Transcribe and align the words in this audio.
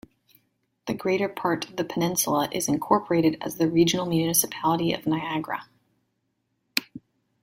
The 0.87 0.95
greater 0.95 1.29
part 1.29 1.69
of 1.69 1.75
the 1.75 1.83
peninsula 1.83 2.49
is 2.51 2.67
incorporated 2.67 3.37
as 3.39 3.57
the 3.57 3.69
Regional 3.69 4.07
Municipality 4.07 4.93
of 4.93 5.05
Niagara. 5.05 5.67